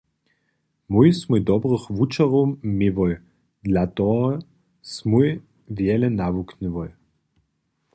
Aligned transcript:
Mój 0.93 1.09
smój 1.19 1.41
dobrych 1.49 1.81
wučerjow 1.97 2.49
měłoj, 2.79 3.13
dla 3.69 3.85
toho 3.97 4.39
smój 4.93 5.27
wjele 5.75 6.07
nawuknyłoj. 6.19 6.89